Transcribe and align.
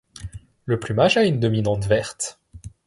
Le 0.65 0.79
plumage 0.79 1.17
a 1.17 1.25
une 1.25 1.39
dominante 1.39 1.85
verte. 1.85 2.39